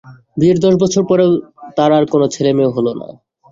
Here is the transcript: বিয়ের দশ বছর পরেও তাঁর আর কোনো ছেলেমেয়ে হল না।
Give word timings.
বিয়ের 0.37 0.57
দশ 0.63 0.73
বছর 0.83 1.03
পরেও 1.09 1.31
তাঁর 1.77 1.91
আর 1.97 2.05
কোনো 2.13 2.25
ছেলেমেয়ে 2.35 2.73
হল 2.75 2.87
না। 2.99 3.07